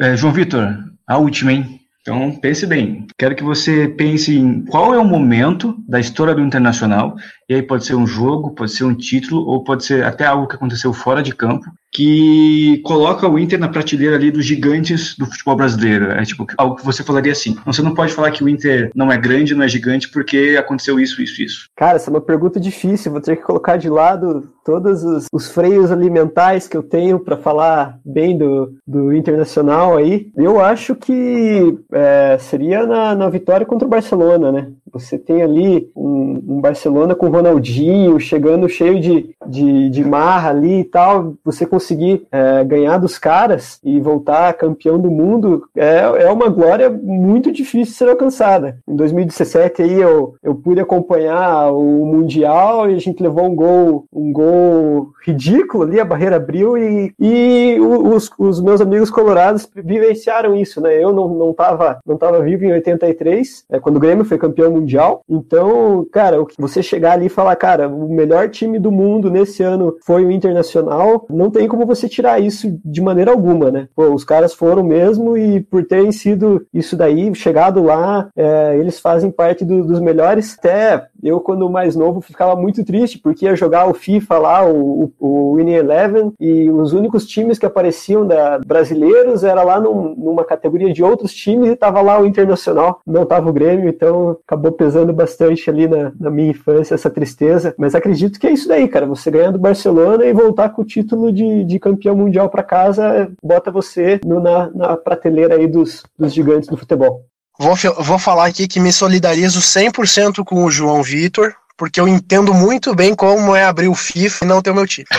[0.00, 0.76] É, João Vitor,
[1.06, 1.80] a última, hein?
[2.00, 3.06] Então pense bem.
[3.18, 7.16] Quero que você pense em qual é o momento da história do Internacional,
[7.48, 10.46] e aí pode ser um jogo, pode ser um título, ou pode ser até algo
[10.46, 15.26] que aconteceu fora de campo, que coloca o Inter na prateleira ali dos gigantes do
[15.26, 16.10] futebol brasileiro.
[16.10, 17.56] É tipo algo que você falaria assim.
[17.64, 20.98] Você não pode falar que o Inter não é grande, não é gigante, porque aconteceu
[20.98, 21.68] isso, isso, isso.
[21.76, 23.12] Cara, essa é uma pergunta difícil.
[23.12, 27.36] Vou ter que colocar de lado todos os, os freios alimentares que eu tenho para
[27.36, 30.32] falar bem do, do Internacional aí.
[30.36, 34.68] Eu acho que é, seria na, na vitória contra o Barcelona, né?
[34.92, 40.80] Você tem ali um, um Barcelona com Ronaldinho chegando cheio de, de, de marra ali
[40.80, 41.34] e tal.
[41.44, 46.88] Você conseguir é, ganhar dos caras e voltar campeão do mundo é, é uma glória
[46.88, 48.78] muito difícil de ser alcançada.
[48.88, 54.06] Em 2017 aí eu, eu pude acompanhar o Mundial e a gente levou um gol,
[54.12, 60.56] um gol ridículo ali, a barreira abriu e, e os, os meus amigos colorados vivenciaram
[60.56, 61.02] isso, né?
[61.02, 64.70] Eu não, não, tava, não tava vivo em 83, é, quando o Grêmio foi campeão
[64.70, 65.22] mundial.
[65.28, 69.96] Então, cara, você chegar ali e falar, cara, o melhor time do mundo nesse ano
[70.04, 73.88] foi o Internacional, não tem como você tirar isso de maneira alguma, né?
[73.94, 79.00] Pô, os caras foram mesmo e por terem sido isso daí, chegado lá, é, eles
[79.00, 80.56] fazem parte do, dos melhores.
[80.58, 85.12] Até eu, quando mais novo, ficava muito triste porque ia jogar o FIFA lá o,
[85.18, 90.44] o Winning Eleven e os únicos times que apareciam da brasileiros era lá num, numa
[90.44, 94.72] categoria de outros times e tava lá o Internacional, não tava o Grêmio, então acabou
[94.72, 97.74] pesando bastante ali na, na minha infância essa tristeza.
[97.78, 99.06] Mas acredito que é isso daí, cara.
[99.06, 103.30] Você ganhar do Barcelona e voltar com o título de, de campeão mundial para casa,
[103.42, 107.24] bota você no, na, na prateleira aí dos, dos gigantes do futebol.
[107.58, 112.52] Vou, vou falar aqui que me solidarizo 100% com o João Vitor, porque eu entendo
[112.52, 115.06] muito bem como é abrir o FIFA e não ter o meu time.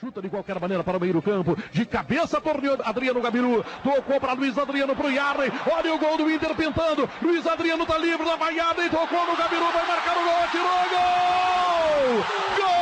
[0.00, 4.20] chuta de qualquer maneira para o meio do campo, de cabeça por Adriano Gabiru, tocou
[4.20, 7.98] para Luiz Adriano para o Yarley, olha o gol do Inter pintando, Luiz Adriano está
[7.98, 12.24] livre da vaiada e tocou no Gabiru, vai marcar o gol, atirou, gol!
[12.56, 12.77] Gol!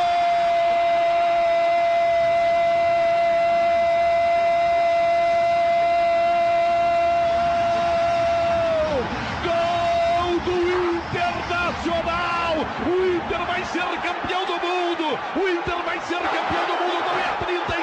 [13.76, 15.18] Ser campeão do mundo!
[15.36, 17.04] O Inter vai ser campeão do mundo!
[17.04, 17.75] Não é 36 minutos!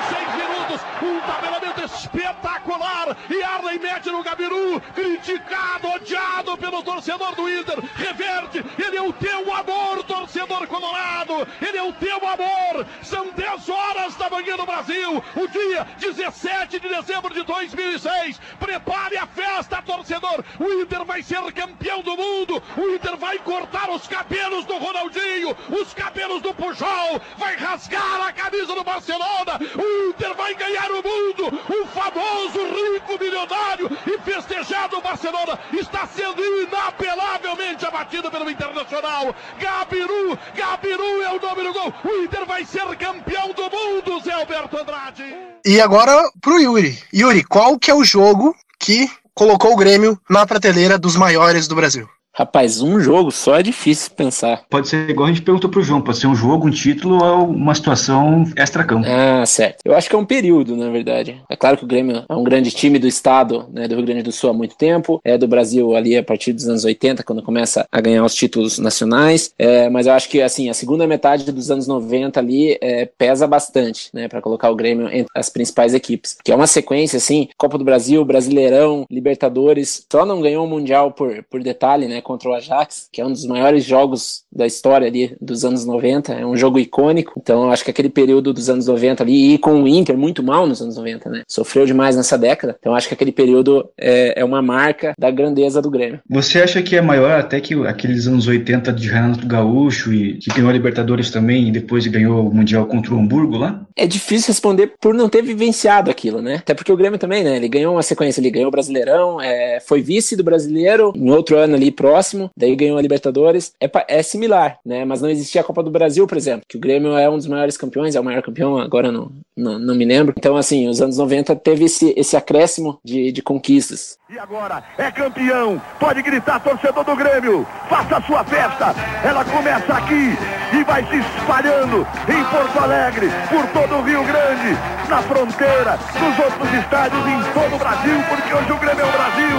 [1.02, 3.18] Um tabelamento espetacular!
[3.30, 7.78] E Arley mete no Gabiru, criticado, odiado pelo torcedor do Inter.
[7.96, 11.48] Reverte, ele é o teu amor, torcedor colorado!
[11.62, 12.86] Ele é o teu amor!
[13.02, 18.40] São 10 horas da manhã no Brasil, o dia 17 de dezembro de 2006.
[18.60, 20.44] Prepare a festa, torcedor!
[20.60, 22.62] O Inter vai ser campeão do mundo!
[22.78, 28.32] O Inter vai cortar os cabelos do Ronaldinho, os cabelos do Pujol, vai rasgar a
[28.32, 35.02] camisa do Barcelona, o Inter vai ganhar o mundo, o famoso rico milionário e festejado
[35.02, 39.36] Barcelona está sendo inapelavelmente abatido pelo Internacional.
[39.60, 44.34] Gabiru, Gabiru é o nome do gol, o Inter vai ser campeão do mundo, Zé
[44.34, 45.24] Alberto Andrade.
[45.66, 46.98] E agora pro Yuri.
[47.14, 51.76] Yuri, qual que é o jogo que colocou o Grêmio na prateleira dos maiores do
[51.76, 52.10] Brasil?
[52.36, 54.64] Rapaz, um jogo só é difícil pensar.
[54.68, 57.48] Pode ser igual a gente perguntou pro João, pode ser um jogo, um título ou
[57.48, 59.06] uma situação extra-campo.
[59.08, 59.82] Ah, certo.
[59.86, 61.40] Eu acho que é um período, na verdade.
[61.48, 64.24] É claro que o Grêmio é um grande time do estado, né, do Rio Grande
[64.24, 67.44] do Sul há muito tempo, é do Brasil ali a partir dos anos 80, quando
[67.44, 71.52] começa a ganhar os títulos nacionais, é, mas eu acho que, assim, a segunda metade
[71.52, 75.94] dos anos 90 ali é, pesa bastante, né, para colocar o Grêmio entre as principais
[75.94, 80.70] equipes, que é uma sequência, assim, Copa do Brasil, Brasileirão, Libertadores, só não ganhou o
[80.70, 84.66] Mundial por, por detalhe, né, contra o Ajax, que é um dos maiores jogos da
[84.66, 87.34] história ali dos anos 90, é um jogo icônico.
[87.38, 90.66] Então, acho que aquele período dos anos 90 ali, e com o Inter muito mal
[90.66, 91.44] nos anos 90, né?
[91.48, 92.76] Sofreu demais nessa década.
[92.80, 96.20] Então, acho que aquele período é, é uma marca da grandeza do Grêmio.
[96.30, 100.52] Você acha que é maior até que aqueles anos 80 de Renato Gaúcho e que
[100.52, 103.86] ganhou a Libertadores também e depois ganhou o Mundial contra o Hamburgo lá?
[103.96, 106.56] É difícil responder por não ter vivenciado aquilo, né?
[106.56, 107.58] Até porque o Grêmio também, né?
[107.58, 111.58] Ele ganhou uma sequência, ele ganhou o Brasileirão, é, foi vice do Brasileiro em outro
[111.58, 113.74] ano ali próximo, daí ganhou a Libertadores.
[113.82, 115.04] É, é similar, né?
[115.04, 117.48] Mas não existia a Copa do Brasil, por exemplo, que o Grêmio é um dos
[117.48, 120.36] maiores campeões, é o maior campeão, agora não, não, não me lembro.
[120.38, 124.18] Então, assim, os anos 90 teve esse, esse acréscimo de, de conquistas.
[124.30, 128.96] E agora é campeão, pode gritar, torcedor do Grêmio, faça a sua festa.
[129.24, 130.34] Ela começa aqui
[130.74, 136.40] e vai se espalhando em Porto Alegre, por todo o Rio Grande, na fronteira, nos
[136.40, 139.58] outros estádios, em todo o Brasil, porque hoje o Grêmio é o Brasil.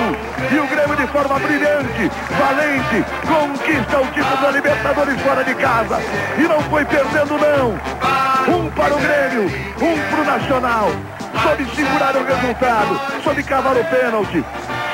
[0.51, 2.11] E o Grêmio de forma brilhante,
[2.45, 5.97] valente, conquista o título da Libertadores fora de casa.
[6.39, 7.71] E não foi perdendo não.
[8.47, 9.45] Um para o Grêmio,
[9.81, 10.89] um para o Nacional.
[11.43, 14.45] Soube segurar o resultado, soube cavar o pênalti,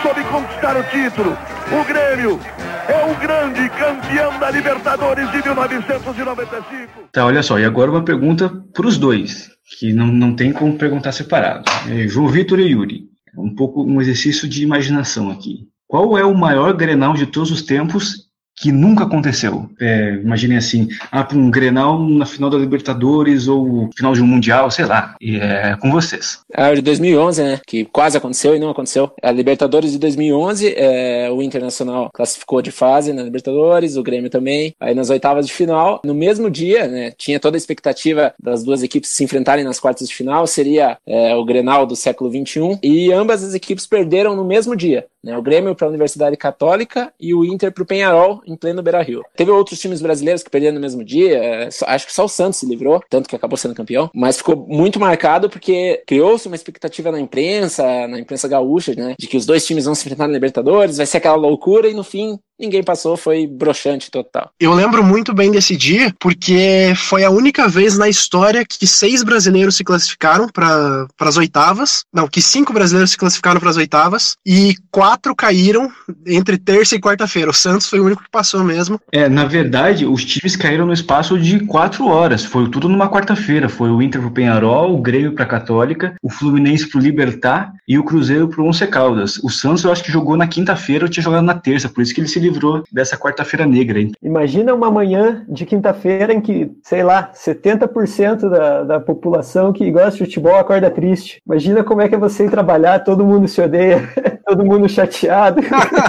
[0.02, 1.36] soube conquistar o título.
[1.72, 2.40] O Grêmio
[2.88, 7.08] é o grande campeão da Libertadores de 1995.
[7.12, 10.78] Tá, olha só, e agora uma pergunta para os dois, que não, não tem como
[10.78, 11.64] perguntar separado.
[11.88, 13.10] É, João Vitor e Yuri.
[13.36, 15.68] Um pouco um exercício de imaginação aqui.
[15.90, 19.70] Qual é o maior Grenal de todos os tempos que nunca aconteceu.
[19.80, 24.70] É, imaginem assim, ah, um Grenal na final da Libertadores ou final de um Mundial,
[24.70, 26.40] sei lá, e é com vocês.
[26.54, 29.10] A de 2011, né, que quase aconteceu e não aconteceu.
[29.22, 34.74] A Libertadores de 2011, é, o Internacional classificou de fase na Libertadores, o Grêmio também.
[34.78, 38.82] Aí nas oitavas de final, no mesmo dia, né, tinha toda a expectativa das duas
[38.82, 43.10] equipes se enfrentarem nas quartas de final, seria é, o Grenal do século 21 e
[43.10, 45.06] ambas as equipes perderam no mesmo dia.
[45.22, 48.82] Né, o Grêmio para a Universidade Católica e o Inter para o Penharol em pleno
[48.82, 49.22] Beira Rio.
[49.36, 52.58] Teve outros times brasileiros que perderam no mesmo dia, é, acho que só o Santos
[52.58, 57.12] se livrou, tanto que acabou sendo campeão, mas ficou muito marcado porque criou-se uma expectativa
[57.12, 60.32] na imprensa, na imprensa gaúcha, né, de que os dois times vão se enfrentar na
[60.32, 64.50] Libertadores, vai ser aquela loucura e no fim ninguém passou, foi broxante total.
[64.60, 69.22] Eu lembro muito bem desse dia, porque foi a única vez na história que seis
[69.22, 72.04] brasileiros se classificaram para as oitavas.
[72.12, 75.90] Não, que cinco brasileiros se classificaram para as oitavas e quatro caíram
[76.26, 77.50] entre terça e quarta-feira.
[77.50, 79.00] O Santos foi o único que passou mesmo.
[79.10, 82.44] É, na verdade, os times caíram no espaço de quatro horas.
[82.44, 83.68] Foi tudo numa quarta-feira.
[83.68, 88.04] Foi o Inter pro Penharol, o Grêmio pra Católica, o Fluminense pro Libertar e o
[88.04, 89.38] Cruzeiro pro Once Caldas.
[89.38, 92.14] O Santos eu acho que jogou na quinta-feira, eu tinha jogado na terça, por isso
[92.14, 94.00] que ele se livrou dessa quarta-feira negra.
[94.00, 94.12] Hein?
[94.22, 100.12] Imagina uma manhã de quinta-feira em que, sei lá, 70% da, da população que gosta
[100.12, 101.40] de futebol acorda triste.
[101.46, 104.08] Imagina como é que é você ir trabalhar, todo mundo se odeia,
[104.46, 105.60] todo mundo chateado,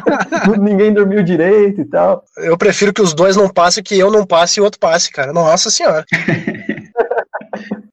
[0.60, 2.24] ninguém dormiu direito e tal.
[2.38, 5.12] Eu prefiro que os dois não passem, que eu não passe e o outro passe,
[5.12, 5.32] cara.
[5.34, 6.06] Nossa senhora.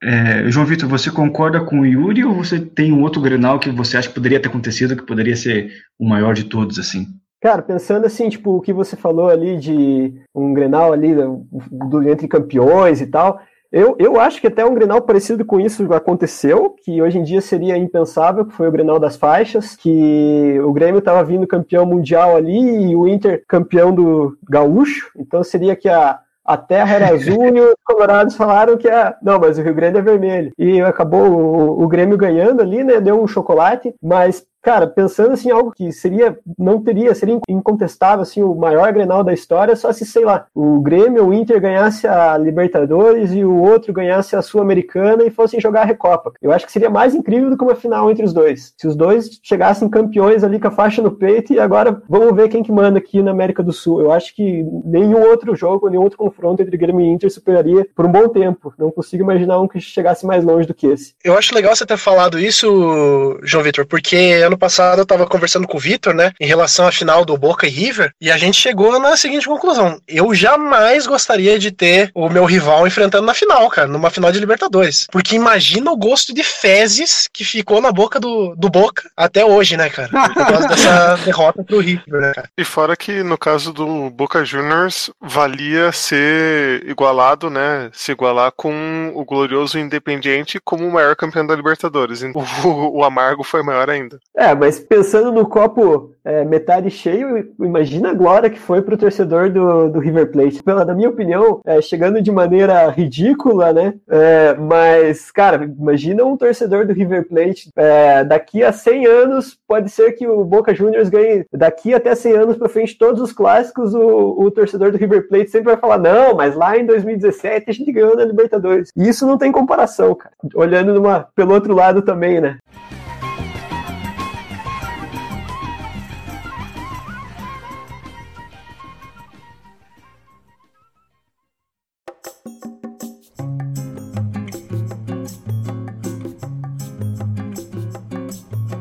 [0.09, 3.71] É, João Vitor, você concorda com o Yuri ou você tem um outro Grenal que
[3.71, 7.07] você acha que poderia ter acontecido, que poderia ser o maior de todos, assim?
[7.41, 12.09] Cara, pensando assim, tipo, o que você falou ali de um Grenal ali do, do
[12.09, 16.75] entre campeões e tal, eu, eu acho que até um Grenal parecido com isso aconteceu,
[16.83, 21.01] que hoje em dia seria impensável, que foi o Grenal das faixas, que o Grêmio
[21.01, 26.19] estava vindo campeão mundial ali e o Inter campeão do gaúcho, então seria que a,
[26.47, 29.15] a terra era azul e os colorados falaram que a.
[29.23, 30.51] Não, mas o Rio Grande é vermelho.
[30.59, 32.99] E acabou o, o Grêmio ganhando ali, né?
[33.03, 38.43] Deu um chocolate, mas cara, pensando assim, algo que seria, não teria, seria incontestável, assim,
[38.43, 42.37] o maior Grenal da história, só se, sei lá, o Grêmio, o Inter ganhasse a
[42.37, 46.35] Libertadores e o outro ganhasse a Sul-Americana e fossem jogar a Recopa.
[46.43, 48.75] Eu acho que seria mais incrível do que uma final entre os dois.
[48.77, 52.51] Se os dois chegassem campeões ali com a faixa no peito e agora vamos ver
[52.51, 54.03] quem que manda aqui na América do Sul.
[54.03, 58.05] Eu acho que nenhum outro jogo, nenhum outro confronto entre Grêmio e Inter superaria por
[58.05, 58.75] um bom tempo.
[58.79, 61.15] Não consigo imaginar um que chegasse mais longe do que esse.
[61.25, 65.67] Eu acho legal você ter falado isso, João Vitor, porque ano passado eu tava conversando
[65.67, 68.61] com o Vitor, né, em relação à final do Boca e River, e a gente
[68.61, 73.69] chegou na seguinte conclusão: eu jamais gostaria de ter o meu rival enfrentando na final,
[73.71, 75.07] cara, numa final de Libertadores.
[75.11, 79.77] Porque imagina o gosto de fezes que ficou na boca do, do Boca até hoje,
[79.77, 80.09] né, cara?
[80.09, 82.51] Por causa dessa derrota pro River, né, cara?
[82.57, 87.91] E fora que no caso do Boca Juniors, valia ser igualado, né?
[87.93, 92.23] Se igualar com o glorioso Independiente como o maior campeão da Libertadores.
[92.23, 94.19] O, o amargo foi maior ainda.
[94.39, 99.51] É, mas pensando no copo é, metade cheio, imagina a glória que foi pro torcedor
[99.51, 100.63] do, do River Plate.
[100.63, 103.95] Pela, na minha opinião, é, chegando de maneira ridícula, né?
[104.09, 109.91] É, mas, cara, imagina um torcedor do River Plate é, daqui a 100 anos, pode
[109.91, 113.93] ser que o Boca Juniors ganhe daqui até 100 anos pra frente todos os clássicos,
[113.93, 117.73] o, o torcedor do River Plate sempre vai falar, não, mas lá em 2017 a
[117.73, 118.93] gente ganhou na Libertadores.
[118.97, 120.35] E isso não tem comparação, cara.
[120.55, 122.59] Olhando numa, pelo outro lado também, né?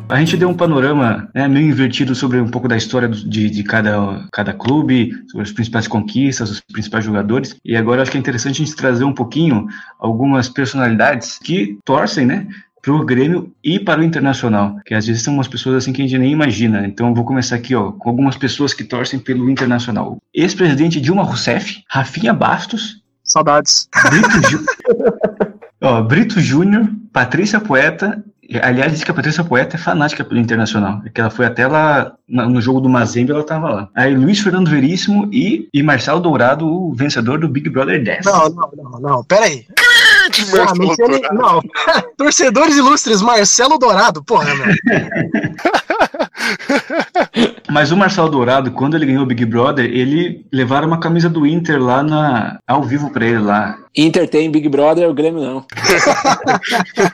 [0.10, 3.63] A gente deu um panorama né, meio invertido sobre um pouco da história de, de
[3.63, 7.58] cada, cada clube, sobre as principais conquistas, os principais jogadores.
[7.63, 9.67] E agora acho que é interessante a gente trazer um pouquinho
[10.00, 12.48] algumas personalidades que torcem, né?
[12.82, 16.02] para o Grêmio e para o Internacional, que às vezes são umas pessoas assim que
[16.02, 16.88] a gente nem imagina.
[16.88, 20.17] Então eu vou começar aqui, ó, com algumas pessoas que torcem pelo Internacional.
[20.34, 23.89] Ex-presidente Dilma Rousseff, Rafinha Bastos, saudades.
[24.10, 24.65] Brito, Ju...
[25.84, 28.24] ó, Brito Júnior, Patrícia Poeta
[28.62, 31.01] Aliás, diz que a Patrícia Poeta é fanática pelo Internacional.
[31.05, 33.89] É que ela foi até lá no jogo do Mazembe, ela estava lá.
[33.93, 38.25] Aí Luiz Fernando Veríssimo e, e Marcelo Dourado, o vencedor do Big Brother 10.
[38.25, 39.23] Não, não, não, não.
[39.23, 39.65] Pera aí.
[39.69, 41.62] Ah, não,
[42.17, 44.67] torcedores ilustres, Marcelo Dourado, porra, meu.
[47.69, 51.45] Mas o Marcelo Dourado, quando ele ganhou o Big Brother, ele levaram uma camisa do
[51.45, 53.77] Inter lá na, ao vivo pra ele lá.
[53.95, 55.65] Inter tem Big Brother, o Grêmio não.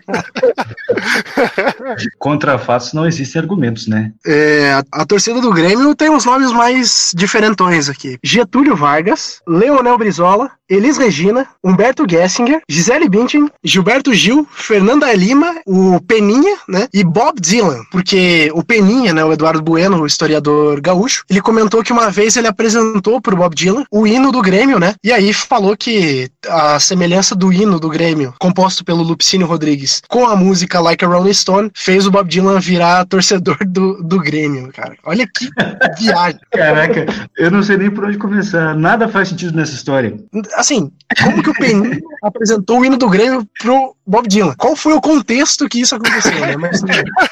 [2.20, 4.12] Contra fatos não existem argumentos, né?
[4.26, 10.52] É, a, torcida do Grêmio tem os nomes mais diferentões aqui: Getúlio Vargas, Leonel Brizola,
[10.74, 16.88] Elis Regina, Humberto Gessinger, Gisele Bündchen, Gilberto Gil, Fernanda Lima, o Peninha, né?
[16.94, 19.24] E Bob Dylan, porque o Peninha, né?
[19.24, 23.56] O Eduardo Bueno, o historiador gaúcho, ele comentou que uma vez ele apresentou pro Bob
[23.56, 24.96] Dylan o hino do Grêmio, né?
[25.04, 30.28] E aí falou que a semelhança do hino do Grêmio, composto pelo Lupicínio Rodrigues, com
[30.28, 34.72] a música Like a Rolling Stone, fez o Bob Dylan virar torcedor do, do Grêmio,
[34.74, 34.96] cara.
[35.04, 35.50] Olha que
[36.00, 36.40] viagem.
[36.52, 37.06] Caraca,
[37.38, 38.76] eu não sei nem por onde começar.
[38.76, 40.16] Nada faz sentido nessa história.
[40.64, 40.90] Assim,
[41.22, 44.56] como que o Peninha apresentou o hino do Grêmio pro Bob Dylan.
[44.58, 46.56] Qual foi o contexto que isso aconteceu, né?
[46.56, 46.82] Mas,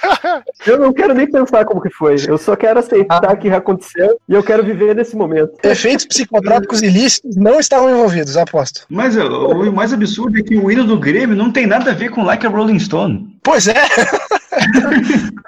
[0.67, 2.17] Eu não quero nem pensar como que foi.
[2.27, 5.53] Eu só quero aceitar que aconteceu e eu quero viver nesse momento.
[5.63, 8.85] efeitos psicotrópicos ilícitos não estavam envolvidos, aposto.
[8.89, 11.93] Mas ó, o mais absurdo é que o hino do Grêmio não tem nada a
[11.93, 13.39] ver com Like a Rolling Stone.
[13.41, 13.75] Pois é.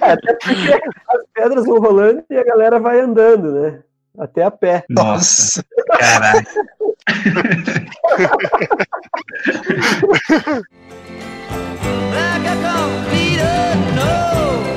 [0.00, 0.72] É, até porque
[1.08, 3.78] as pedras vão rolando e a galera vai andando, né?
[4.18, 4.84] Até a pé.
[4.88, 5.64] Nossa,
[5.98, 6.46] caralho.
[12.12, 14.75] Like a complete unknown.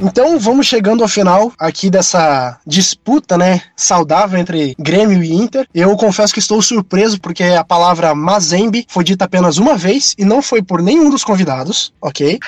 [0.00, 5.66] Então vamos chegando ao final aqui dessa disputa, né, saudável entre Grêmio e Inter.
[5.74, 10.24] Eu confesso que estou surpreso porque a palavra Mazembe foi dita apenas uma vez e
[10.24, 12.38] não foi por nenhum dos convidados, ok?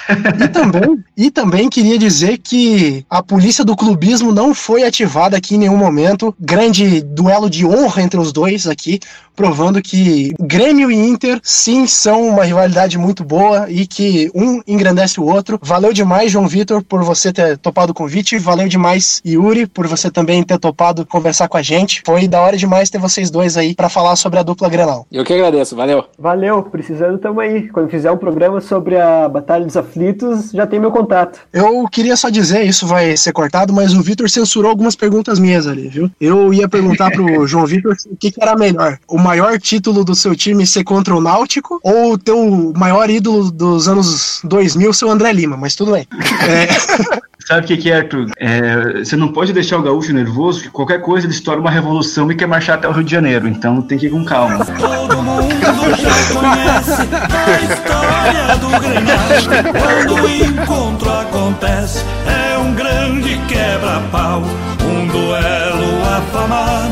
[0.43, 5.57] E também, e também queria dizer que a polícia do clubismo não foi ativada aqui
[5.57, 6.35] em nenhum momento.
[6.41, 8.99] Grande duelo de honra entre os dois aqui,
[9.37, 15.21] provando que Grêmio e Inter sim são uma rivalidade muito boa e que um engrandece
[15.21, 15.59] o outro.
[15.63, 18.39] Valeu demais, João Vitor, por você ter topado o convite.
[18.39, 22.03] Valeu demais, Yuri, por você também ter topado conversar com a gente.
[22.05, 25.07] Foi da hora demais ter vocês dois aí para falar sobre a dupla Grenal.
[25.11, 26.05] Eu que agradeço, valeu.
[26.19, 27.69] Valeu, precisando tamo aí.
[27.69, 31.41] Quando fizer um programa sobre a Batalha dos Aflitos, já tem meu contato.
[31.53, 35.67] Eu queria só dizer, isso vai ser cortado, mas o Vitor censurou algumas perguntas minhas
[35.67, 36.11] ali, viu?
[36.21, 40.15] Eu ia perguntar pro João Vitor o que, que era melhor: o maior título do
[40.15, 45.05] seu time ser contra o Náutico ou o teu maior ídolo dos anos 2000 ser
[45.07, 46.07] o André Lima, mas tudo bem.
[46.43, 46.67] É,
[47.47, 48.27] Sabe o que, que é, Arthur?
[48.37, 52.31] É, você não pode deixar o gaúcho nervoso, que qualquer coisa ele estoura uma revolução
[52.31, 53.49] e quer marchar até o Rio de Janeiro.
[53.49, 54.65] Então tem que ir com calma.
[54.65, 59.29] Todo mundo já conhece a história do Grenal.
[59.73, 64.43] Quando o encontro acontece, é um grande quebra-pau.
[64.85, 66.92] Um duelo afamado,